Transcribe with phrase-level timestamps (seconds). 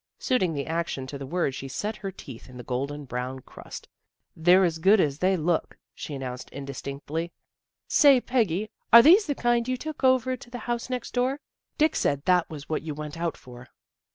[0.17, 3.87] Suiting the action to the word she set her teeth in the golden brown crust."
[4.35, 7.31] They're as good as they look," she announced indistinctly."
[7.87, 11.39] Say, Peggy, are these the kind you took over to the house next door?
[11.77, 13.67] Dick said that was what you went out for."